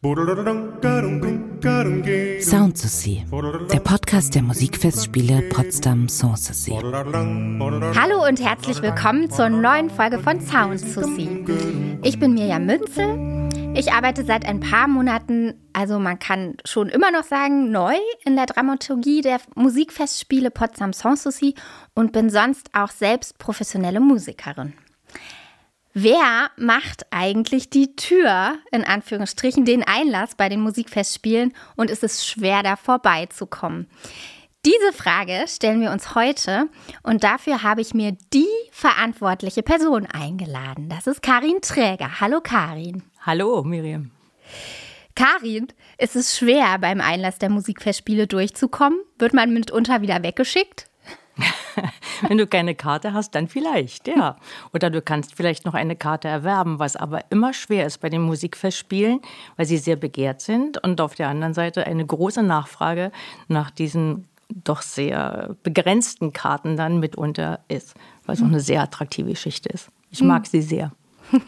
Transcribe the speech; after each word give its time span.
Sound 0.00 0.12
der 3.72 3.80
Podcast 3.80 4.32
der 4.32 4.42
Musikfestspiele 4.42 5.48
Potsdam 5.48 6.08
Sanssouci. 6.08 6.70
Hallo 6.70 8.24
und 8.24 8.40
herzlich 8.40 8.80
willkommen 8.80 9.28
zur 9.28 9.48
neuen 9.48 9.90
Folge 9.90 10.20
von 10.20 10.40
Sound 10.40 10.84
Ich 12.04 12.20
bin 12.20 12.34
Mirjam 12.34 12.66
Münzel. 12.66 13.48
Ich 13.74 13.92
arbeite 13.92 14.24
seit 14.24 14.46
ein 14.46 14.60
paar 14.60 14.86
Monaten, 14.86 15.54
also 15.72 15.98
man 15.98 16.20
kann 16.20 16.58
schon 16.64 16.90
immer 16.90 17.10
noch 17.10 17.24
sagen, 17.24 17.72
neu 17.72 17.96
in 18.24 18.36
der 18.36 18.46
Dramaturgie 18.46 19.20
der 19.20 19.40
Musikfestspiele 19.56 20.52
Potsdam 20.52 20.92
Sanssouci 20.92 21.56
und 21.96 22.12
bin 22.12 22.30
sonst 22.30 22.70
auch 22.72 22.90
selbst 22.90 23.36
professionelle 23.38 23.98
Musikerin. 23.98 24.74
Wer 25.94 26.50
macht 26.56 27.06
eigentlich 27.10 27.70
die 27.70 27.96
Tür, 27.96 28.58
in 28.70 28.84
Anführungsstrichen, 28.84 29.64
den 29.64 29.82
Einlass 29.82 30.34
bei 30.34 30.48
den 30.48 30.60
Musikfestspielen 30.60 31.54
und 31.76 31.90
ist 31.90 32.04
es 32.04 32.26
schwer, 32.26 32.62
da 32.62 32.76
vorbeizukommen? 32.76 33.88
Diese 34.66 34.92
Frage 34.92 35.44
stellen 35.46 35.80
wir 35.80 35.92
uns 35.92 36.14
heute 36.14 36.68
und 37.02 37.24
dafür 37.24 37.62
habe 37.62 37.80
ich 37.80 37.94
mir 37.94 38.16
die 38.34 38.48
verantwortliche 38.70 39.62
Person 39.62 40.06
eingeladen. 40.06 40.88
Das 40.88 41.06
ist 41.06 41.22
Karin 41.22 41.60
Träger. 41.62 42.20
Hallo 42.20 42.40
Karin. 42.42 43.02
Hallo 43.24 43.62
Miriam. 43.62 44.10
Karin, 45.14 45.68
ist 45.96 46.16
es 46.16 46.36
schwer, 46.36 46.78
beim 46.78 47.00
Einlass 47.00 47.38
der 47.38 47.50
Musikfestspiele 47.50 48.26
durchzukommen? 48.26 49.00
Wird 49.18 49.32
man 49.32 49.52
mitunter 49.52 50.02
wieder 50.02 50.22
weggeschickt? 50.22 50.87
Wenn 52.28 52.38
du 52.38 52.46
keine 52.46 52.74
Karte 52.74 53.12
hast, 53.12 53.34
dann 53.34 53.48
vielleicht, 53.48 54.08
ja. 54.08 54.36
Oder 54.72 54.90
du 54.90 55.00
kannst 55.00 55.34
vielleicht 55.34 55.64
noch 55.64 55.74
eine 55.74 55.96
Karte 55.96 56.28
erwerben, 56.28 56.78
was 56.78 56.96
aber 56.96 57.22
immer 57.30 57.52
schwer 57.52 57.86
ist 57.86 57.98
bei 57.98 58.10
den 58.10 58.22
Musikfestspielen, 58.22 59.20
weil 59.56 59.66
sie 59.66 59.78
sehr 59.78 59.96
begehrt 59.96 60.40
sind 60.40 60.82
und 60.82 61.00
auf 61.00 61.14
der 61.14 61.28
anderen 61.28 61.54
Seite 61.54 61.86
eine 61.86 62.04
große 62.04 62.42
Nachfrage 62.42 63.12
nach 63.46 63.70
diesen 63.70 64.26
doch 64.48 64.82
sehr 64.82 65.56
begrenzten 65.62 66.32
Karten 66.32 66.76
dann 66.76 67.00
mitunter 67.00 67.60
ist, 67.68 67.94
weil 68.24 68.34
es 68.34 68.42
auch 68.42 68.46
eine 68.46 68.60
sehr 68.60 68.82
attraktive 68.82 69.30
Geschichte 69.30 69.68
ist. 69.68 69.90
Ich 70.10 70.22
mag 70.22 70.44
hm. 70.44 70.50
sie 70.50 70.62
sehr. 70.62 70.92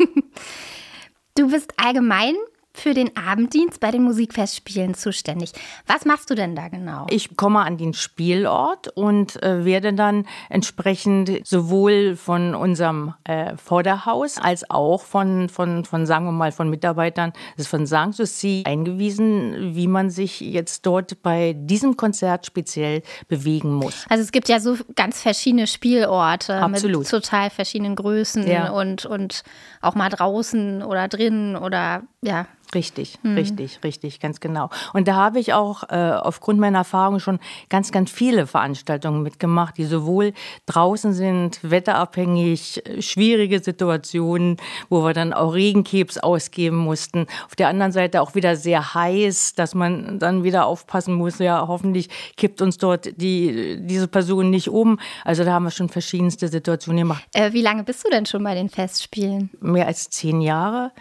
Du 1.36 1.48
bist 1.48 1.73
allgemein 1.77 2.34
für 2.73 2.95
den 2.95 3.17
Abenddienst 3.17 3.81
bei 3.81 3.91
den 3.91 4.03
Musikfestspielen 4.03 4.95
zuständig. 4.95 5.53
Was 5.87 6.05
machst 6.05 6.31
du 6.31 6.35
denn 6.35 6.55
da 6.55 6.69
genau? 6.69 7.07
Ich 7.11 7.37
komme 7.37 7.61
an 7.61 7.77
den 7.77 7.95
Spielort 7.95 8.89
und 8.89 9.43
äh, 9.43 9.65
werde 9.65 9.93
dann 9.93 10.27
entsprechend 10.49 11.47
sowohl 11.47 12.17
von 12.17 12.55
unserem 12.55 13.15
äh, 13.25 13.57
Vorderhaus 13.57 14.39
als 14.39 14.71
auch 14.71 15.03
von, 15.03 15.48
von, 15.48 15.85
von, 15.85 16.07
sagen 16.07 16.27
wir 16.27 16.33
mal, 16.33 16.53
von 16.53 16.71
Mitarbeitern 16.71 17.33
des 17.59 17.67
von 17.67 17.87
Sanssouci 17.87 18.63
eingewiesen, 18.67 19.75
wie 19.75 19.89
man 19.89 20.11
sich 20.11 20.41
jetzt 20.41 20.87
dort 20.87 21.23
bei 21.23 21.55
diesem 21.57 21.97
Konzert 21.97 22.47
speziell 22.47 23.03
bewegen 23.29 23.75
muss. 23.75 24.07
Also 24.09 24.23
es 24.23 24.33
gibt 24.33 24.48
ja 24.48 24.61
so 24.61 24.77
ganz 24.95 25.21
verschiedene 25.21 25.67
Spielorte 25.67 26.57
Absolut. 26.57 27.01
mit 27.01 27.11
total 27.11 27.51
verschiedenen 27.51 27.97
Größen 27.97 28.47
ja. 28.47 28.71
und, 28.71 29.07
und 29.07 29.43
auch 29.81 29.95
mal 29.95 30.09
draußen 30.09 30.83
oder 30.83 31.09
drinnen 31.09 31.57
oder 31.57 32.03
ja. 32.23 32.47
Richtig, 32.73 33.19
mhm. 33.23 33.35
richtig, 33.35 33.81
richtig, 33.83 34.21
ganz 34.21 34.39
genau. 34.39 34.71
Und 34.93 35.09
da 35.09 35.17
habe 35.17 35.41
ich 35.41 35.53
auch 35.53 35.83
äh, 35.89 36.13
aufgrund 36.13 36.61
meiner 36.61 36.79
Erfahrung 36.79 37.19
schon 37.19 37.41
ganz, 37.69 37.91
ganz 37.91 38.13
viele 38.13 38.47
Veranstaltungen 38.47 39.23
mitgemacht, 39.23 39.77
die 39.77 39.85
sowohl 39.85 40.33
draußen 40.67 41.13
sind, 41.13 41.59
wetterabhängig, 41.63 42.83
schwierige 43.01 43.61
Situationen, 43.61 44.57
wo 44.89 45.03
wir 45.03 45.15
dann 45.15 45.33
auch 45.33 45.55
Regenkebs 45.55 46.19
ausgeben 46.19 46.77
mussten. 46.77 47.27
Auf 47.47 47.57
der 47.57 47.69
anderen 47.69 47.91
Seite 47.91 48.23
auch 48.23 48.37
wieder 48.37 48.55
sehr 48.55 48.95
heiß, 48.95 49.55
dass 49.55 49.75
man 49.75 50.21
dann 50.21 50.45
wieder 50.45 50.67
aufpassen 50.67 51.15
muss, 51.15 51.41
ja, 51.41 51.67
hoffentlich 51.67 52.09
kippt 52.37 52.63
uns 52.63 52.79
dort 52.79 53.21
die, 53.21 53.79
diese 53.81 54.07
Person 54.07 54.51
nicht 54.51 54.69
um. 54.69 55.01
Also 55.25 55.45
da 55.45 55.55
haben 55.55 55.65
wir 55.65 55.71
schon 55.73 55.89
verschiedenste 55.89 56.47
Situationen 56.47 56.98
gemacht. 56.98 57.25
Äh, 57.35 57.53
wie 57.53 57.63
lange 57.63 57.83
bist 57.83 58.05
du 58.05 58.11
denn 58.11 58.27
schon 58.27 58.45
bei 58.45 58.55
den 58.55 58.69
Festspielen? 58.69 59.51
Mehr 59.61 59.89
als 59.89 60.09
zehn 60.11 60.41
Jahre. 60.41 60.92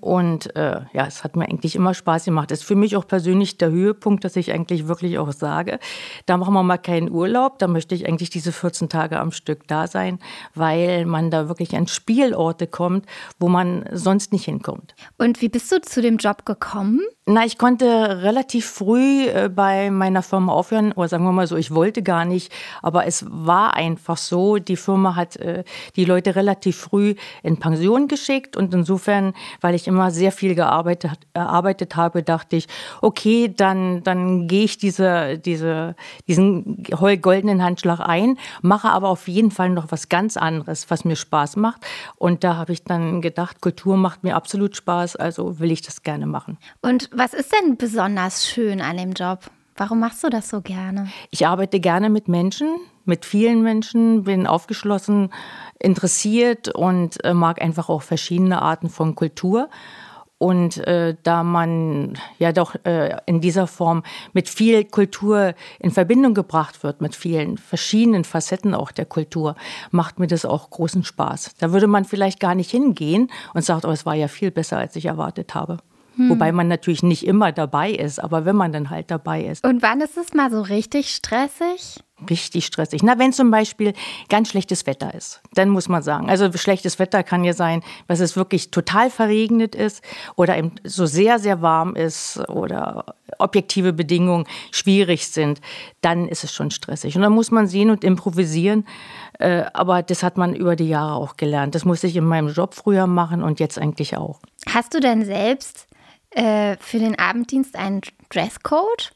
Und 0.00 0.54
äh, 0.56 0.80
ja, 0.92 1.06
es 1.06 1.24
hat 1.24 1.36
mir 1.36 1.44
eigentlich 1.44 1.74
immer 1.74 1.94
Spaß 1.94 2.26
gemacht. 2.26 2.50
Das 2.50 2.60
ist 2.60 2.66
für 2.66 2.76
mich 2.76 2.96
auch 2.96 3.06
persönlich 3.06 3.58
der 3.58 3.70
Höhepunkt, 3.70 4.24
dass 4.24 4.36
ich 4.36 4.52
eigentlich 4.52 4.88
wirklich 4.88 5.18
auch 5.18 5.32
sage, 5.32 5.78
da 6.26 6.36
machen 6.36 6.54
wir 6.54 6.62
mal 6.62 6.78
keinen 6.78 7.10
Urlaub, 7.10 7.58
da 7.58 7.66
möchte 7.66 7.94
ich 7.94 8.06
eigentlich 8.06 8.30
diese 8.30 8.52
14 8.52 8.88
Tage 8.88 9.18
am 9.18 9.32
Stück 9.32 9.66
da 9.66 9.86
sein, 9.86 10.18
weil 10.54 11.06
man 11.06 11.30
da 11.30 11.48
wirklich 11.48 11.76
an 11.76 11.86
Spielorte 11.86 12.66
kommt, 12.66 13.06
wo 13.38 13.48
man 13.48 13.84
sonst 13.92 14.32
nicht 14.32 14.44
hinkommt. 14.44 14.94
Und 15.18 15.40
wie 15.40 15.48
bist 15.48 15.72
du 15.72 15.80
zu 15.80 16.02
dem 16.02 16.18
Job 16.18 16.44
gekommen? 16.44 17.00
Na, 17.28 17.44
ich 17.44 17.58
konnte 17.58 18.22
relativ 18.22 18.66
früh 18.66 19.26
äh, 19.26 19.50
bei 19.52 19.90
meiner 19.90 20.22
Firma 20.22 20.52
aufhören, 20.52 20.92
oder 20.92 21.08
sagen 21.08 21.24
wir 21.24 21.32
mal 21.32 21.48
so, 21.48 21.56
ich 21.56 21.74
wollte 21.74 22.04
gar 22.04 22.24
nicht, 22.24 22.52
aber 22.82 23.04
es 23.04 23.26
war 23.28 23.74
einfach 23.74 24.16
so, 24.16 24.58
die 24.58 24.76
Firma 24.76 25.16
hat 25.16 25.34
äh, 25.34 25.64
die 25.96 26.04
Leute 26.04 26.36
relativ 26.36 26.76
früh 26.76 27.16
in 27.42 27.58
Pension 27.58 28.06
geschickt 28.06 28.56
und 28.56 28.72
insofern, 28.72 29.34
weil 29.60 29.74
ich 29.74 29.88
immer 29.88 30.12
sehr 30.12 30.30
viel 30.30 30.54
gearbeitet, 30.54 31.18
erarbeitet 31.34 31.96
habe, 31.96 32.22
dachte 32.22 32.54
ich, 32.54 32.68
okay, 33.02 33.52
dann, 33.52 34.04
dann 34.04 34.46
gehe 34.46 34.62
ich 34.62 34.78
diese, 34.78 35.36
diese, 35.36 35.96
diesen 36.28 36.84
goldenen 36.84 37.60
Handschlag 37.60 37.98
ein, 37.98 38.38
mache 38.62 38.90
aber 38.90 39.08
auf 39.08 39.26
jeden 39.26 39.50
Fall 39.50 39.70
noch 39.70 39.86
was 39.90 40.08
ganz 40.08 40.36
anderes, 40.36 40.92
was 40.92 41.04
mir 41.04 41.16
Spaß 41.16 41.56
macht. 41.56 41.84
Und 42.18 42.44
da 42.44 42.54
habe 42.54 42.72
ich 42.72 42.84
dann 42.84 43.20
gedacht, 43.20 43.60
Kultur 43.60 43.96
macht 43.96 44.22
mir 44.22 44.36
absolut 44.36 44.76
Spaß, 44.76 45.16
also 45.16 45.58
will 45.58 45.72
ich 45.72 45.82
das 45.82 46.04
gerne 46.04 46.26
machen. 46.26 46.58
Und 46.82 47.15
was 47.16 47.32
ist 47.32 47.52
denn 47.52 47.76
besonders 47.76 48.46
schön 48.46 48.80
an 48.80 48.98
dem 48.98 49.12
Job? 49.12 49.40
Warum 49.76 50.00
machst 50.00 50.22
du 50.22 50.28
das 50.28 50.48
so 50.48 50.60
gerne? 50.60 51.08
Ich 51.30 51.46
arbeite 51.46 51.80
gerne 51.80 52.10
mit 52.10 52.28
Menschen, 52.28 52.76
mit 53.04 53.24
vielen 53.24 53.62
Menschen, 53.62 54.24
bin 54.24 54.46
aufgeschlossen, 54.46 55.32
interessiert 55.78 56.68
und 56.68 57.22
äh, 57.24 57.34
mag 57.34 57.60
einfach 57.60 57.88
auch 57.88 58.02
verschiedene 58.02 58.60
Arten 58.60 58.90
von 58.90 59.14
Kultur. 59.14 59.70
Und 60.38 60.76
äh, 60.86 61.16
da 61.22 61.42
man 61.42 62.18
ja 62.38 62.52
doch 62.52 62.74
äh, 62.84 63.16
in 63.24 63.40
dieser 63.40 63.66
Form 63.66 64.02
mit 64.34 64.50
viel 64.50 64.84
Kultur 64.84 65.54
in 65.78 65.90
Verbindung 65.90 66.34
gebracht 66.34 66.82
wird, 66.82 67.00
mit 67.00 67.14
vielen 67.16 67.56
verschiedenen 67.56 68.24
Facetten 68.24 68.74
auch 68.74 68.92
der 68.92 69.06
Kultur, 69.06 69.56
macht 69.90 70.18
mir 70.18 70.26
das 70.26 70.44
auch 70.44 70.68
großen 70.68 71.04
Spaß. 71.04 71.54
Da 71.58 71.72
würde 71.72 71.86
man 71.86 72.04
vielleicht 72.04 72.40
gar 72.40 72.54
nicht 72.54 72.70
hingehen 72.70 73.30
und 73.54 73.64
sagt, 73.64 73.86
oh, 73.86 73.90
es 73.90 74.04
war 74.04 74.14
ja 74.14 74.28
viel 74.28 74.50
besser, 74.50 74.76
als 74.76 74.94
ich 74.96 75.06
erwartet 75.06 75.54
habe. 75.54 75.78
Hm. 76.16 76.30
Wobei 76.30 76.50
man 76.52 76.68
natürlich 76.68 77.02
nicht 77.02 77.26
immer 77.26 77.52
dabei 77.52 77.90
ist, 77.90 78.22
aber 78.22 78.44
wenn 78.44 78.56
man 78.56 78.72
dann 78.72 78.90
halt 78.90 79.10
dabei 79.10 79.44
ist. 79.44 79.64
Und 79.64 79.82
wann 79.82 80.00
ist 80.00 80.16
es 80.16 80.32
mal 80.34 80.50
so 80.50 80.62
richtig 80.62 81.14
stressig? 81.14 82.00
Richtig 82.30 82.64
stressig. 82.64 83.02
Na, 83.02 83.18
wenn 83.18 83.34
zum 83.34 83.50
Beispiel 83.50 83.92
ganz 84.30 84.48
schlechtes 84.48 84.86
Wetter 84.86 85.12
ist, 85.12 85.42
dann 85.52 85.68
muss 85.68 85.90
man 85.90 86.02
sagen, 86.02 86.30
also 86.30 86.50
schlechtes 86.52 86.98
Wetter 86.98 87.22
kann 87.22 87.44
ja 87.44 87.52
sein, 87.52 87.82
dass 88.08 88.20
es 88.20 88.36
wirklich 88.36 88.70
total 88.70 89.10
verregnet 89.10 89.74
ist 89.74 90.02
oder 90.34 90.56
eben 90.56 90.72
so 90.82 91.04
sehr, 91.04 91.38
sehr 91.38 91.60
warm 91.60 91.94
ist 91.94 92.38
oder 92.48 93.04
objektive 93.38 93.92
Bedingungen 93.92 94.46
schwierig 94.70 95.28
sind, 95.28 95.60
dann 96.00 96.26
ist 96.26 96.42
es 96.42 96.54
schon 96.54 96.70
stressig. 96.70 97.16
Und 97.16 97.22
dann 97.22 97.34
muss 97.34 97.50
man 97.50 97.66
sehen 97.66 97.90
und 97.90 98.02
improvisieren. 98.02 98.86
Äh, 99.38 99.64
aber 99.74 100.02
das 100.02 100.22
hat 100.22 100.38
man 100.38 100.54
über 100.54 100.74
die 100.74 100.88
Jahre 100.88 101.16
auch 101.16 101.36
gelernt. 101.36 101.74
Das 101.74 101.84
musste 101.84 102.06
ich 102.06 102.16
in 102.16 102.24
meinem 102.24 102.48
Job 102.48 102.72
früher 102.72 103.06
machen 103.06 103.42
und 103.42 103.60
jetzt 103.60 103.78
eigentlich 103.78 104.16
auch. 104.16 104.40
Hast 104.70 104.94
du 104.94 105.00
denn 105.00 105.22
selbst 105.26 105.86
äh, 106.36 106.76
für 106.78 106.98
den 106.98 107.18
Abenddienst 107.18 107.76
einen 107.76 108.02
Dresscode? 108.30 109.12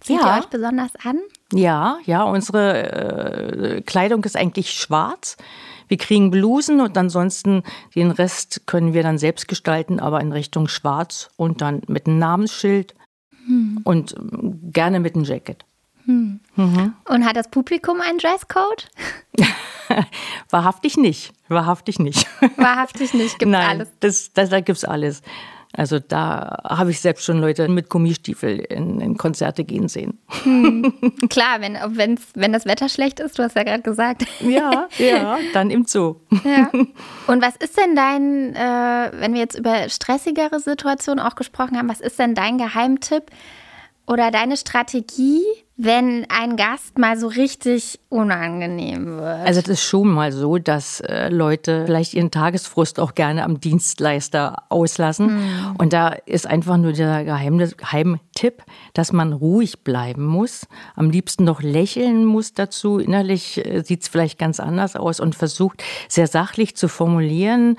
Zieht 0.00 0.20
ja. 0.20 0.36
ihr 0.36 0.40
euch 0.40 0.48
besonders 0.48 0.90
an? 1.04 1.20
Ja, 1.52 1.98
ja, 2.04 2.24
unsere 2.24 3.76
äh, 3.76 3.80
Kleidung 3.82 4.24
ist 4.24 4.36
eigentlich 4.36 4.72
schwarz. 4.72 5.36
Wir 5.86 5.98
kriegen 5.98 6.30
Blusen 6.30 6.80
und 6.80 6.96
ansonsten 6.96 7.62
den 7.94 8.10
Rest 8.10 8.66
können 8.66 8.94
wir 8.94 9.02
dann 9.02 9.18
selbst 9.18 9.46
gestalten, 9.46 10.00
aber 10.00 10.20
in 10.20 10.32
Richtung 10.32 10.66
schwarz 10.66 11.30
und 11.36 11.60
dann 11.60 11.82
mit 11.86 12.06
einem 12.06 12.18
Namensschild 12.18 12.94
hm. 13.46 13.80
und 13.84 14.14
ähm, 14.16 14.72
gerne 14.72 14.98
mit 14.98 15.14
einem 15.14 15.24
Jacket. 15.24 15.64
Hm. 16.06 16.40
Mhm. 16.56 16.94
Und 17.08 17.24
hat 17.24 17.36
das 17.36 17.48
Publikum 17.48 18.00
einen 18.00 18.18
Dresscode? 18.18 18.90
Wahrhaftig 20.50 20.96
nicht. 20.96 21.32
Wahrhaftig 21.48 21.98
nicht. 21.98 22.26
Wahrhaftig 22.56 23.14
nicht. 23.14 23.38
Gibt 23.38 23.52
Nein, 23.52 23.68
alles. 23.68 23.88
Das, 24.00 24.32
das, 24.32 24.48
da 24.48 24.60
gibt 24.60 24.78
es 24.78 24.84
alles. 24.84 25.22
Also 25.74 25.98
da 25.98 26.62
habe 26.64 26.90
ich 26.90 27.00
selbst 27.00 27.24
schon 27.24 27.40
Leute 27.40 27.66
mit 27.68 27.88
Gummistiefel 27.88 28.58
in, 28.58 29.00
in 29.00 29.16
Konzerte 29.16 29.64
gehen 29.64 29.88
sehen. 29.88 30.18
Hm. 30.42 30.92
Klar, 31.30 31.60
wenn, 31.60 31.78
wenn's, 31.96 32.22
wenn 32.34 32.52
das 32.52 32.66
Wetter 32.66 32.90
schlecht 32.90 33.20
ist, 33.20 33.38
du 33.38 33.42
hast 33.42 33.56
ja 33.56 33.62
gerade 33.62 33.82
gesagt. 33.82 34.26
Ja, 34.40 34.88
ja, 34.98 35.38
dann 35.54 35.70
im 35.70 35.86
Zoo. 35.86 36.16
Ja. 36.44 36.70
Und 37.26 37.42
was 37.42 37.56
ist 37.56 37.78
denn 37.78 37.96
dein, 37.96 38.54
äh, 38.54 39.12
wenn 39.20 39.32
wir 39.32 39.40
jetzt 39.40 39.58
über 39.58 39.88
stressigere 39.88 40.60
Situationen 40.60 41.24
auch 41.24 41.36
gesprochen 41.36 41.78
haben, 41.78 41.88
was 41.88 42.00
ist 42.00 42.18
denn 42.18 42.34
dein 42.34 42.58
Geheimtipp 42.58 43.30
oder 44.06 44.30
deine 44.30 44.58
Strategie, 44.58 45.42
wenn 45.76 46.26
ein 46.28 46.56
Gast 46.56 46.98
mal 46.98 47.16
so 47.18 47.28
richtig 47.28 47.98
unangenehm 48.08 49.16
wird? 49.16 49.46
Also 49.46 49.60
es 49.60 49.68
ist 49.68 49.82
schon 49.82 50.08
mal 50.08 50.30
so, 50.30 50.58
dass 50.58 51.00
äh, 51.00 51.28
Leute 51.28 51.84
vielleicht 51.86 52.14
ihren 52.14 52.30
Tagesfrust 52.30 53.00
auch 53.00 53.14
gerne 53.14 53.42
am 53.44 53.58
Dienstleister 53.58 54.64
auslassen. 54.68 55.38
Mhm. 55.38 55.76
Und 55.78 55.92
da 55.92 56.08
ist 56.26 56.46
einfach 56.46 56.76
nur 56.76 56.92
der 56.92 57.24
Geheimtipp, 57.24 58.62
dass 58.92 59.12
man 59.12 59.32
ruhig 59.32 59.80
bleiben 59.80 60.26
muss, 60.26 60.66
am 60.94 61.10
liebsten 61.10 61.44
noch 61.44 61.62
lächeln 61.62 62.26
muss 62.26 62.52
dazu. 62.52 62.98
Innerlich 62.98 63.64
äh, 63.64 63.82
sieht 63.82 64.02
es 64.02 64.08
vielleicht 64.08 64.38
ganz 64.38 64.60
anders 64.60 64.94
aus 64.94 65.20
und 65.20 65.34
versucht 65.34 65.82
sehr 66.08 66.26
sachlich 66.26 66.76
zu 66.76 66.88
formulieren 66.88 67.76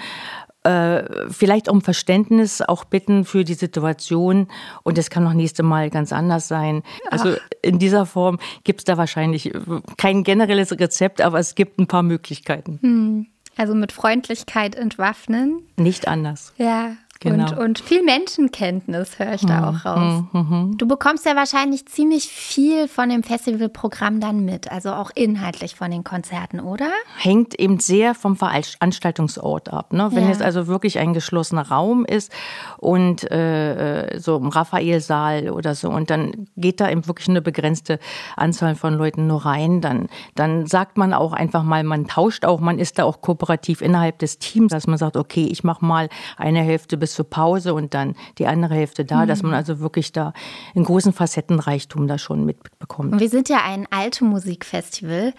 vielleicht 1.29 1.67
um 1.67 1.81
Verständnis 1.81 2.61
auch 2.61 2.85
bitten 2.85 3.25
für 3.25 3.43
die 3.43 3.53
Situation. 3.53 4.47
Und 4.83 4.97
es 4.97 5.09
kann 5.09 5.27
auch 5.27 5.33
nächste 5.33 5.63
Mal 5.63 5.89
ganz 5.89 6.13
anders 6.13 6.47
sein. 6.47 6.83
Also 7.09 7.35
Ach. 7.35 7.49
in 7.61 7.79
dieser 7.79 8.05
Form 8.05 8.39
gibt 8.63 8.81
es 8.81 8.85
da 8.85 8.97
wahrscheinlich 8.97 9.51
kein 9.97 10.23
generelles 10.23 10.71
Rezept, 10.71 11.21
aber 11.21 11.39
es 11.39 11.55
gibt 11.55 11.79
ein 11.79 11.87
paar 11.87 12.03
Möglichkeiten. 12.03 12.79
Hm. 12.81 13.27
Also 13.55 13.75
mit 13.75 13.91
Freundlichkeit 13.91 14.75
entwaffnen. 14.75 15.59
Nicht 15.75 16.07
anders. 16.07 16.53
Ja, 16.57 16.95
Genau. 17.23 17.51
Und, 17.51 17.57
und 17.57 17.79
viel 17.79 18.03
Menschenkenntnis 18.03 19.17
höre 19.17 19.33
ich 19.33 19.45
da 19.45 19.61
mhm. 19.61 19.63
auch 19.63 19.85
raus. 19.85 20.23
Mhm, 20.33 20.39
mhm. 20.39 20.77
Du 20.77 20.87
bekommst 20.87 21.25
ja 21.25 21.35
wahrscheinlich 21.35 21.85
ziemlich 21.85 22.25
viel 22.25 22.89
von 22.89 23.07
dem 23.09 23.23
Festivalprogramm 23.23 24.19
dann 24.19 24.43
mit, 24.43 24.69
also 24.71 24.91
auch 24.91 25.09
inhaltlich 25.15 25.75
von 25.75 25.89
den 25.89 26.03
Konzerten, 26.03 26.59
oder? 26.59 26.89
Hängt 27.17 27.57
eben 27.57 27.79
sehr 27.79 28.13
vom 28.13 28.35
Veranstaltungsort 28.35 29.71
ab. 29.71 29.93
Ne? 29.93 30.09
Wenn 30.11 30.25
ja. 30.25 30.31
es 30.31 30.41
also 30.41 30.67
wirklich 30.67 30.99
ein 30.99 31.13
geschlossener 31.13 31.69
Raum 31.69 32.03
ist 32.03 32.31
und 32.77 33.29
äh, 33.31 34.19
so 34.19 34.35
im 34.37 34.49
Raphaelsaal 34.49 35.49
oder 35.49 35.75
so 35.75 35.89
und 35.89 36.09
dann 36.09 36.47
geht 36.57 36.81
da 36.81 36.89
eben 36.89 37.07
wirklich 37.07 37.29
eine 37.29 37.41
begrenzte 37.41 37.99
Anzahl 38.35 38.75
von 38.75 38.95
Leuten 38.95 39.27
nur 39.27 39.45
rein, 39.45 39.79
dann, 39.79 40.09
dann 40.35 40.65
sagt 40.65 40.97
man 40.97 41.13
auch 41.13 41.31
einfach 41.31 41.63
mal, 41.63 41.83
man 41.83 42.07
tauscht 42.07 42.43
auch, 42.43 42.59
man 42.59 42.79
ist 42.79 42.99
da 42.99 43.05
auch 43.05 43.21
kooperativ 43.21 43.81
innerhalb 43.81 44.19
des 44.19 44.39
Teams, 44.39 44.71
dass 44.71 44.87
man 44.87 44.97
sagt, 44.97 45.15
okay, 45.15 45.47
ich 45.49 45.63
mache 45.63 45.85
mal 45.85 46.09
eine 46.37 46.61
Hälfte 46.61 46.97
bis 46.97 47.12
zur 47.13 47.29
Pause 47.29 47.73
und 47.73 47.93
dann 47.93 48.15
die 48.37 48.47
andere 48.47 48.75
Hälfte 48.75 49.05
da, 49.05 49.23
mhm. 49.23 49.27
dass 49.27 49.43
man 49.43 49.53
also 49.53 49.79
wirklich 49.79 50.11
da 50.11 50.33
einen 50.75 50.85
großen 50.85 51.13
Facettenreichtum 51.13 52.07
da 52.07 52.17
schon 52.17 52.45
mitbekommt. 52.45 53.19
Wir 53.19 53.29
sind 53.29 53.49
ja 53.49 53.61
ein 53.63 53.87
alte 53.91 54.25
Musikfestival. 54.25 55.33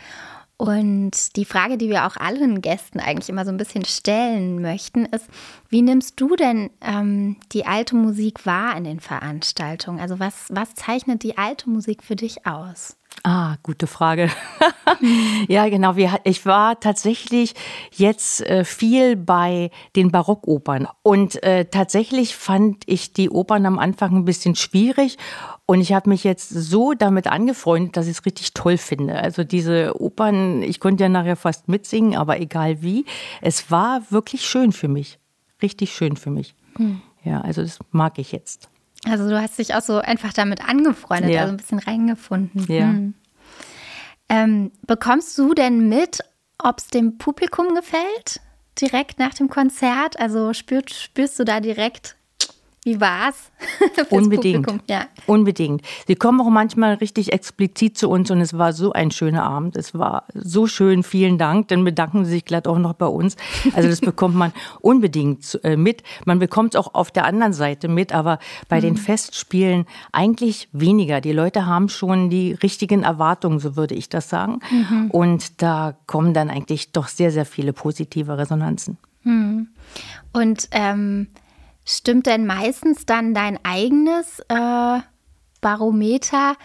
Und 0.56 1.35
die 1.35 1.44
Frage, 1.44 1.76
die 1.76 1.88
wir 1.88 2.06
auch 2.06 2.17
allen 2.17 2.62
Gästen 2.62 3.00
eigentlich 3.00 3.29
immer 3.29 3.44
so 3.44 3.50
ein 3.50 3.56
bisschen 3.56 3.85
stellen 3.85 4.62
möchten, 4.62 5.05
ist, 5.05 5.29
wie 5.69 5.82
nimmst 5.82 6.21
du 6.21 6.37
denn 6.37 6.71
ähm, 6.81 7.37
die 7.53 7.67
alte 7.67 7.97
Musik 7.97 8.47
wahr 8.47 8.77
in 8.77 8.85
den 8.85 9.00
Veranstaltungen? 9.00 9.99
Also 9.99 10.20
was, 10.20 10.47
was 10.50 10.75
zeichnet 10.77 11.25
die 11.25 11.37
alte 11.38 11.69
Musik 11.69 12.05
für 12.05 12.15
dich 12.15 12.47
aus? 12.47 12.97
Ah, 13.22 13.56
gute 13.62 13.87
Frage. 13.87 14.31
ja, 15.49 15.69
genau. 15.69 15.94
Ich 16.25 16.44
war 16.44 16.78
tatsächlich 16.78 17.55
jetzt 17.93 18.43
äh, 18.43 18.64
viel 18.64 19.16
bei 19.16 19.70
den 19.96 20.11
Barockopern. 20.11 20.88
Und 21.02 21.43
äh, 21.43 21.64
tatsächlich 21.66 22.37
fand 22.37 22.82
ich 22.87 23.12
die 23.12 23.31
Opern 23.31 23.64
am 23.66 23.78
Anfang 23.78 24.16
ein 24.16 24.25
bisschen 24.25 24.56
schwierig. 24.56 25.16
Und 25.64 25.81
ich 25.81 25.93
habe 25.93 26.11
mich 26.11 26.25
jetzt 26.25 26.50
so 26.50 26.93
damit 26.93 27.26
angefreundet, 27.26 27.96
dass 27.96 28.06
ich 28.06 28.19
es 28.19 28.26
richtig 28.26 28.52
toll 28.52 28.76
finde. 28.76 29.17
Also 29.17 29.44
diese 29.44 29.99
Opern, 30.00 30.62
ich 30.62 30.81
konnte 30.81 31.05
ja 31.05 31.08
nachher 31.08 31.37
fast 31.37 31.69
mitsingen, 31.69 32.17
aber 32.17 32.40
egal 32.40 32.82
wie. 32.82 33.06
Es 33.40 33.70
war 33.70 34.02
wirklich 34.10 34.44
schön 34.44 34.72
für 34.72 34.88
mich. 34.88 35.19
Richtig 35.62 35.94
schön 35.94 36.17
für 36.17 36.31
mich. 36.31 36.55
Hm. 36.76 37.00
Ja, 37.22 37.40
also 37.40 37.62
das 37.62 37.78
mag 37.90 38.19
ich 38.19 38.32
jetzt. 38.32 38.69
Also 39.06 39.29
du 39.29 39.41
hast 39.41 39.59
dich 39.59 39.75
auch 39.75 39.83
so 39.83 39.99
einfach 39.99 40.33
damit 40.33 40.67
angefreundet, 40.67 41.31
ja. 41.31 41.43
also 41.43 41.53
ein 41.53 41.56
bisschen 41.59 41.79
reingefunden. 41.79 42.67
Ja. 42.69 42.89
Hm. 42.89 43.15
Ähm, 44.29 44.73
bekommst 44.87 45.37
du 45.39 45.55
denn 45.55 45.89
mit, 45.89 46.21
ob 46.59 46.79
es 46.79 46.89
dem 46.89 47.19
Publikum 47.19 47.75
gefällt? 47.75 48.41
Direkt 48.81 49.19
nach 49.19 49.35
dem 49.35 49.49
Konzert? 49.49 50.19
Also 50.19 50.53
spürst, 50.53 50.95
spürst 50.95 51.39
du 51.39 51.45
da 51.45 51.61
direkt, 51.61 52.17
wie 52.84 53.00
war's? 53.00 53.50
Unbedingt. 54.10 54.70
Ja. 54.88 55.06
Unbedingt. 55.26 55.81
Sie 56.06 56.16
kommen 56.16 56.38
auch 56.42 56.50
manchmal 56.50 56.94
richtig 56.94 57.32
explizit 57.32 57.96
zu 57.96 58.10
uns 58.10 58.31
und 58.31 58.42
es 58.42 58.58
war 58.58 58.75
so 58.75 58.92
ein 58.92 59.10
schöner 59.10 59.42
Abend. 59.42 59.75
Es 59.75 59.98
war 59.98 60.25
so 60.34 60.66
schön. 60.66 61.02
Vielen 61.02 61.38
Dank. 61.38 61.69
Dann 61.69 61.82
bedanken 61.82 62.26
Sie 62.26 62.32
sich 62.32 62.44
glatt 62.44 62.69
auch 62.69 62.78
noch 62.78 62.92
bei 62.92 63.06
uns. 63.06 63.36
Also 63.72 63.88
das 63.88 64.00
bekommt 64.02 64.34
man 64.34 64.52
unbedingt 64.82 65.58
äh, 65.64 65.78
mit. 65.78 66.02
Man 66.26 66.38
bekommt 66.38 66.75
es 66.75 66.81
auch 66.81 66.92
auf 66.92 67.10
der 67.10 67.25
anderen 67.25 67.54
Seite 67.54 67.88
mit, 67.88 68.12
aber 68.12 68.38
bei 68.69 68.76
mhm. 68.76 68.82
den 68.82 68.96
Festspielen 68.98 69.86
eigentlich 70.12 70.69
weniger. 70.72 71.22
Die 71.22 71.32
Leute 71.32 71.64
haben 71.64 71.88
schon 71.88 72.28
die 72.28 72.52
richtigen 72.52 73.02
Erwartungen, 73.02 73.60
so 73.60 73.76
würde 73.76 73.94
ich 73.94 74.10
das 74.10 74.28
sagen. 74.28 74.60
Mhm. 74.70 75.10
Und 75.10 75.62
da 75.62 75.96
kommen 76.06 76.34
dann 76.34 76.50
eigentlich 76.50 76.92
doch 76.92 77.08
sehr, 77.08 77.31
sehr 77.31 77.46
viele 77.46 77.72
positive 77.72 78.36
Resonanzen. 78.36 78.98
Mhm. 79.22 79.69
Und 80.34 80.69
ähm 80.72 81.28
Stimmt 81.84 82.26
denn 82.26 82.46
meistens 82.46 83.06
dann 83.06 83.34
dein 83.34 83.58
eigenes 83.64 84.40
äh, 84.48 85.00
Barometer 85.60 86.56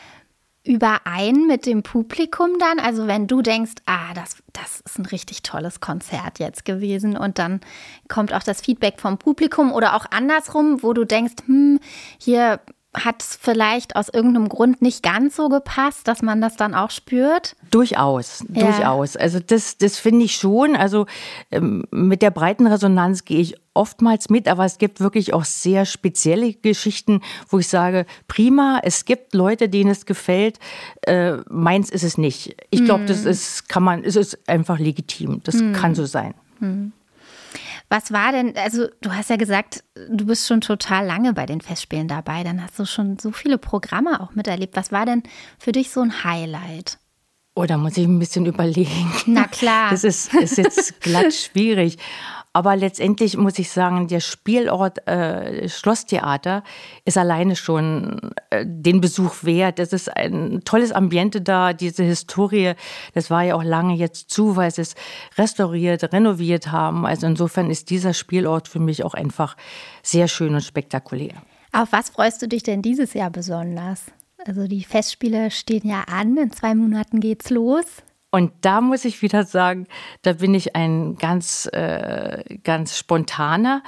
überein 0.64 1.48
mit 1.48 1.66
dem 1.66 1.84
Publikum 1.84 2.58
dann? 2.60 2.80
Also 2.80 3.08
wenn 3.08 3.28
du 3.28 3.42
denkst, 3.42 3.74
ah, 3.86 4.14
das, 4.14 4.38
das 4.54 4.82
ist 4.82 5.00
ein 5.00 5.06
richtig 5.06 5.44
tolles 5.44 5.82
Konzert 5.82 6.40
jetzt 6.40 6.64
gewesen 6.64 7.18
und 7.18 7.38
dann 7.38 7.60
kommt 8.08 8.34
auch 8.34 8.44
das 8.44 8.62
Feedback 8.62 9.00
vom 9.00 9.18
Publikum 9.18 9.74
oder 9.74 9.96
auch 9.96 10.06
andersrum, 10.10 10.84
wo 10.84 10.94
du 10.94 11.06
denkst, 11.06 11.36
hm, 11.46 11.80
hier 12.18 12.62
hat 12.94 13.22
es 13.22 13.38
vielleicht 13.40 13.96
aus 13.96 14.10
irgendeinem 14.10 14.50
Grund 14.50 14.82
nicht 14.82 15.04
ganz 15.04 15.36
so 15.36 15.48
gepasst, 15.48 16.08
dass 16.08 16.24
man 16.24 16.42
das 16.42 16.56
dann 16.56 16.74
auch 16.74 16.90
spürt? 16.90 17.56
Durchaus, 17.70 18.44
ja. 18.52 18.64
durchaus. 18.66 19.16
Also 19.16 19.40
das, 19.40 19.78
das 19.78 20.00
finde 20.00 20.26
ich 20.26 20.36
schon. 20.36 20.76
Also 20.76 21.06
ähm, 21.52 21.86
mit 21.92 22.24
der 22.24 22.32
breiten 22.32 22.66
Resonanz 22.66 23.26
gehe 23.26 23.40
ich 23.40 23.56
oftmals 23.76 24.30
mit, 24.30 24.48
aber 24.48 24.66
es 24.66 24.80
gibt 24.80 25.02
wirklich 25.02 25.34
auch 25.34 25.46
sehr 25.46 25.86
spezielle 25.86 26.54
Geschichten, 26.54 27.22
wo 27.48 27.60
ich 27.60 27.68
sage, 27.68 28.08
prima, 28.28 28.80
es 28.84 29.06
gibt 29.06 29.36
Leute, 29.36 29.70
denen 29.70 29.92
es 29.92 30.08
gefällt. 30.08 30.58
Äh, 31.02 31.38
meins 31.48 31.92
ist 31.92 32.04
es 32.04 32.18
nicht. 32.18 32.56
Ich 32.72 32.84
glaube, 32.84 33.02
hm. 33.02 33.08
das 33.08 33.24
ist, 33.26 33.70
kann 33.70 33.84
man, 33.84 34.04
es 34.04 34.16
ist 34.16 34.50
einfach 34.50 34.80
legitim. 34.80 35.42
Das 35.44 35.56
hm. 35.56 35.74
kann 35.74 35.94
so 35.94 36.06
sein. 36.06 36.34
Hm. 36.60 36.92
Was 37.90 38.12
war 38.12 38.32
denn, 38.32 38.56
also 38.56 38.88
du 39.02 39.12
hast 39.14 39.32
ja 39.32 39.36
gesagt, 39.36 39.84
du 40.10 40.28
bist 40.28 40.48
schon 40.48 40.62
total 40.62 41.08
lange 41.08 41.34
bei 41.34 41.48
den 41.48 41.60
Festspielen 41.60 42.08
dabei, 42.08 42.44
dann 42.44 42.62
hast 42.64 42.78
du 42.78 42.86
schon 42.86 43.18
so 43.18 43.32
viele 43.32 43.58
Programme 43.58 44.22
auch 44.22 44.36
miterlebt. 44.36 44.76
Was 44.76 44.92
war 44.92 45.08
denn 45.08 45.24
für 45.58 45.72
dich 45.72 45.90
so 45.90 46.02
ein 46.02 46.24
Highlight? 46.24 47.00
Oh, 47.56 47.66
da 47.66 47.78
muss 47.78 47.98
ich 47.98 48.06
ein 48.06 48.20
bisschen 48.20 48.46
überlegen. 48.46 49.12
Na 49.26 49.48
klar. 49.48 49.90
Das 49.90 50.04
ist, 50.04 50.34
ist 50.36 50.58
jetzt 50.58 51.02
glatt 51.02 51.34
schwierig. 51.34 51.98
Aber 52.52 52.76
letztendlich 52.76 53.38
muss 53.38 53.60
ich 53.60 53.70
sagen, 53.70 54.08
der 54.08 54.22
Spielort 54.22 55.08
äh, 55.08 55.70
Schlosstheater 55.70 56.64
ist 57.06 57.18
alleine 57.18 57.56
schon 57.56 58.32
äh, 58.50 58.66
den 58.68 59.02
Besuch 59.02 59.44
wert. 59.44 59.78
Es 59.78 59.94
ist 59.94 60.10
ein 60.16 60.62
tolles 60.66 60.92
Ambiente 60.92 61.42
da, 61.42 61.74
diese 61.74 62.04
Historie. 62.04 62.74
Das 63.14 63.30
war 63.30 63.44
ja 63.44 63.54
auch 63.54 63.64
lange 63.64 63.94
jetzt 63.94 64.32
zu, 64.32 64.56
weil 64.56 64.72
sie 64.72 64.82
es 64.82 64.96
restauriert, 65.38 66.12
renoviert 66.12 66.72
haben. 66.72 67.06
Also 67.06 67.28
insofern 67.28 67.70
ist 67.70 67.92
dieser 67.92 68.16
Spielort 68.16 68.68
für 68.68 68.80
mich 68.80 69.04
auch 69.04 69.14
einfach 69.14 69.56
sehr 70.02 70.28
schön 70.28 70.56
und 70.56 70.62
spektakulär. 70.62 71.36
Auf 71.72 71.92
was 71.92 72.10
freust 72.10 72.42
du 72.42 72.48
dich 72.48 72.64
denn 72.64 72.82
dieses 72.82 73.14
Jahr 73.14 73.30
besonders? 73.30 74.06
Also 74.48 74.68
die 74.68 74.84
Festspiele 74.84 75.52
stehen 75.52 75.88
ja 75.88 76.06
an, 76.12 76.36
in 76.36 76.52
zwei 76.52 76.74
Monaten 76.74 77.20
geht's 77.20 77.52
los. 77.52 77.86
Und 78.32 78.52
da 78.62 78.80
muss 78.80 79.06
ich 79.06 79.22
wieder 79.22 79.44
sagen, 79.44 79.88
da 80.22 80.34
bin 80.34 80.54
ich 80.54 80.76
ein 80.76 81.16
ganz, 81.18 81.68
äh, 81.74 82.44
ganz 82.64 82.98
spontaner. 82.98 83.82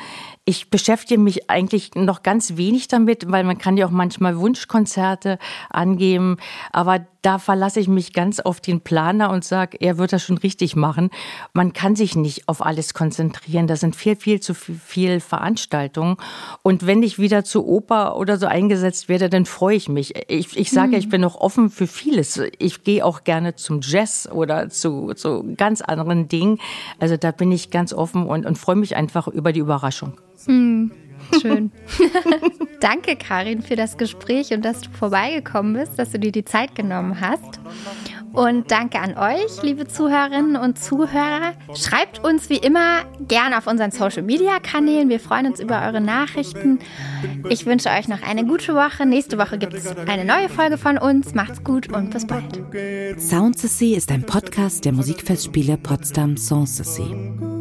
Ich 0.46 0.72
beschäftige 0.72 1.20
mich 1.20 1.50
eigentlich 1.50 1.94
noch 1.94 2.24
ganz 2.24 2.58
wenig 2.58 2.88
damit, 2.88 3.32
weil 3.32 3.44
man 3.44 3.60
kann 3.60 3.78
ja 3.78 3.86
auch 3.86 3.92
manchmal 3.92 4.40
Wunschkonzerte 4.40 5.38
angeben. 5.70 6.38
Aber 6.72 7.06
da 7.22 7.38
verlasse 7.38 7.80
ich 7.80 7.88
mich 7.88 8.14
ganz 8.14 8.40
auf 8.40 8.62
den 8.62 8.82
Planer 8.82 9.30
und 9.30 9.44
sage, 9.44 9.78
er 9.80 9.98
wird 9.98 10.14
das 10.14 10.24
schon 10.24 10.38
richtig 10.38 10.76
machen. 10.76 11.10
Man 11.54 11.74
kann 11.74 11.96
sich 11.96 12.16
nicht 12.16 12.48
auf 12.48 12.66
alles 12.66 12.94
konzentrieren. 12.94 13.68
Da 13.68 13.76
sind 13.76 13.96
viel, 13.96 14.16
viel 14.16 14.40
zu 14.40 14.54
viel, 14.54 14.80
viel 14.84 15.20
Veranstaltungen. 15.20 16.18
Und 16.64 16.88
wenn 16.88 17.04
ich 17.04 17.20
wieder 17.20 17.44
zu 17.44 17.66
Oper 17.66 18.18
oder 18.18 18.38
so 18.38 18.48
eingesetzt 18.48 19.08
werde, 19.08 19.30
dann 19.30 19.46
freue 19.46 19.76
ich 19.76 19.88
mich. 19.88 20.14
Ich, 20.28 20.58
ich 20.58 20.72
sage, 20.72 20.94
hm. 20.94 21.00
ich 21.00 21.10
bin 21.10 21.22
noch 21.22 21.36
offen 21.36 21.70
für 21.70 21.88
vieles. 21.88 22.42
Ich 22.58 22.84
gehe 22.84 23.06
auch 23.06 23.24
gerne 23.24 23.56
zum 23.56 23.82
Jazz 23.82 24.28
oder 24.32 24.70
zu, 24.70 25.14
zu 25.14 25.54
ganz 25.58 25.82
anderen 25.82 26.28
Dingen. 26.28 26.60
Also 27.00 27.18
da 27.18 27.32
bin 27.32 27.52
ich 27.52 27.70
ganz 27.70 27.94
offen 27.94 28.26
und, 28.26 28.46
und 28.46 28.58
freue 28.58 28.76
mich 28.76 28.96
einfach 28.96 29.28
über 29.28 29.54
die 29.54 29.60
Überraschung. 29.60 30.14
Hm. 30.46 30.92
Schön. 31.42 31.72
Danke, 32.82 33.16
Karin, 33.16 33.62
für 33.62 33.76
das 33.76 33.98
Gespräch 33.98 34.52
und 34.52 34.64
dass 34.64 34.82
du 34.82 34.90
vorbeigekommen 34.92 35.74
bist, 35.74 35.98
dass 35.98 36.12
du 36.12 36.20
dir 36.20 36.32
die 36.32 36.46
Zeit 36.46 36.76
genommen 36.76 37.22
hast. 37.22 37.60
Und 38.34 38.72
danke 38.72 39.00
an 39.00 39.18
euch, 39.18 39.62
liebe 39.62 39.88
Zuhörerinnen 39.88 40.56
und 40.56 40.80
Zuhörer. 40.80 41.54
Schreibt 41.76 42.24
uns 42.24 42.50
wie 42.50 42.58
immer 42.58 43.02
gerne 43.28 43.58
auf 43.58 43.68
unseren 43.68 43.92
Social 43.92 44.22
Media 44.22 44.60
Kanälen. 44.60 45.10
Wir 45.10 45.20
freuen 45.20 45.48
uns 45.48 45.60
über 45.60 45.82
eure 45.86 46.00
Nachrichten. 46.00 46.80
Ich 47.50 47.66
wünsche 47.66 47.90
euch 47.90 48.08
noch 48.08 48.22
eine 48.22 48.46
gute 48.46 48.74
Woche. 48.74 49.06
Nächste 49.06 49.38
Woche 49.38 49.58
gibt 49.58 49.74
es 49.74 49.86
eine 50.08 50.24
neue 50.24 50.48
Folge 50.48 50.78
von 50.78 50.98
uns. 50.98 51.34
Macht's 51.34 51.64
gut 51.64 51.92
und 51.92 52.12
bis 52.12 52.26
bald. 52.26 52.62
Sound 53.20 53.60
Sea 53.60 53.98
ist 53.98 54.12
ein 54.12 54.26
Podcast 54.26 54.86
der 54.86 54.94
Musikfestspiele 54.94 55.78
Potsdam 55.78 56.38
Sans 56.38 56.78
Sea. 56.78 57.61